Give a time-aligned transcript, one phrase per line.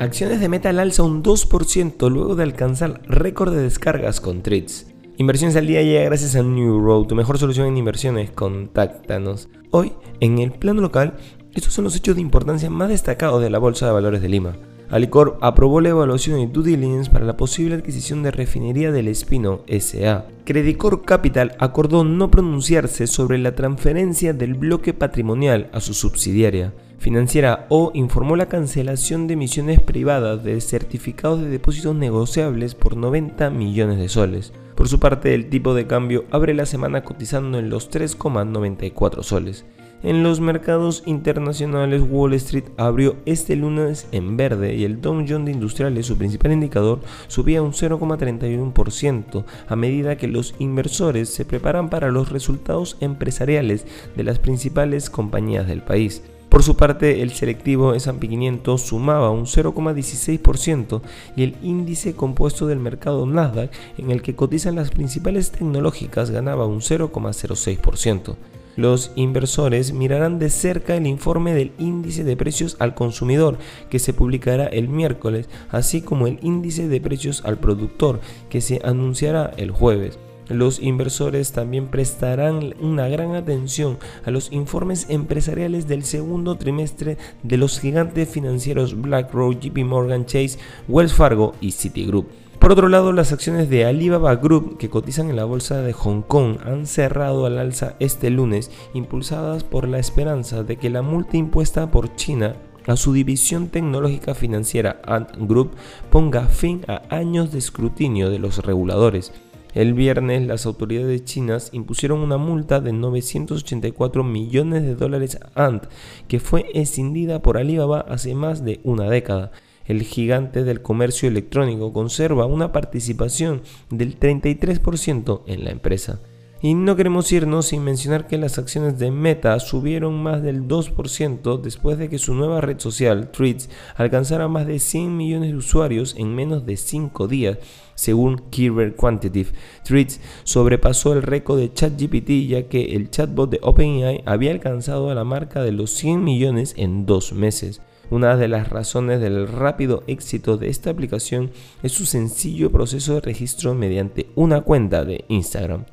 [0.00, 4.86] Acciones de Meta al alza un 2% luego de alcanzar récord de descargas con Treats.
[5.16, 8.30] Inversiones al día llega gracias a New Road, tu mejor solución en inversiones.
[8.30, 9.48] Contáctanos.
[9.72, 11.16] Hoy, en el plano local,
[11.52, 14.56] estos son los hechos de importancia más destacados de la Bolsa de Valores de Lima.
[14.88, 19.64] Alicor aprobó la evaluación de due diligence para la posible adquisición de refinería del Espino
[19.66, 20.26] SA.
[20.44, 26.72] Credicor Capital acordó no pronunciarse sobre la transferencia del bloque patrimonial a su subsidiaria.
[26.98, 33.50] Financiera O informó la cancelación de emisiones privadas de certificados de depósitos negociables por 90
[33.50, 34.52] millones de soles.
[34.74, 39.64] Por su parte, el tipo de cambio abre la semana cotizando en los 3,94 soles.
[40.02, 45.46] En los mercados internacionales, Wall Street abrió este lunes en verde y el Dow Jones
[45.46, 51.90] de Industriales, su principal indicador, subía un 0,31% a medida que los inversores se preparan
[51.90, 56.22] para los resultados empresariales de las principales compañías del país.
[56.48, 61.02] Por su parte, el selectivo S&P 500 sumaba un 0,16%
[61.36, 66.66] y el índice compuesto del mercado Nasdaq, en el que cotizan las principales tecnológicas, ganaba
[66.66, 68.36] un 0,06%.
[68.76, 73.58] Los inversores mirarán de cerca el informe del índice de precios al consumidor
[73.90, 78.80] que se publicará el miércoles, así como el índice de precios al productor que se
[78.84, 80.18] anunciará el jueves.
[80.48, 87.56] Los inversores también prestarán una gran atención a los informes empresariales del segundo trimestre de
[87.58, 92.28] los gigantes financieros BlackRock, JP Morgan Chase, Wells Fargo y Citigroup.
[92.58, 96.22] Por otro lado, las acciones de Alibaba Group que cotizan en la bolsa de Hong
[96.22, 101.36] Kong han cerrado al alza este lunes, impulsadas por la esperanza de que la multa
[101.36, 102.56] impuesta por China
[102.88, 105.72] a su división tecnológica financiera Ant Group
[106.10, 109.32] ponga fin a años de escrutinio de los reguladores.
[109.78, 115.84] El viernes las autoridades chinas impusieron una multa de 984 millones de dólares Ant,
[116.26, 119.52] que fue escindida por Alibaba hace más de una década.
[119.84, 126.18] El gigante del comercio electrónico conserva una participación del 33% en la empresa.
[126.60, 131.60] Y no queremos irnos sin mencionar que las acciones de Meta subieron más del 2%
[131.60, 136.16] después de que su nueva red social, Threads, alcanzara más de 100 millones de usuarios
[136.18, 137.58] en menos de 5 días,
[137.94, 139.52] según Keyword Quantitative.
[139.84, 145.22] Threads sobrepasó el récord de ChatGPT ya que el chatbot de OpenAI había alcanzado la
[145.22, 147.82] marca de los 100 millones en dos meses.
[148.10, 151.52] Una de las razones del rápido éxito de esta aplicación
[151.84, 155.84] es su sencillo proceso de registro mediante una cuenta de Instagram.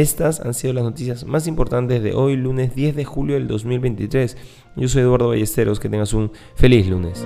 [0.00, 4.34] Estas han sido las noticias más importantes de hoy, lunes 10 de julio del 2023.
[4.74, 7.22] Yo soy Eduardo Ballesteros, que tengas un feliz lunes.